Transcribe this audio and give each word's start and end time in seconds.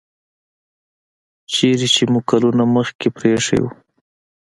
چیرته 1.51 1.87
چې 1.95 2.03
مو 2.11 2.19
کلونه 2.29 2.63
مخکې 2.75 3.07
پریښی 3.17 3.59
و 3.61 3.65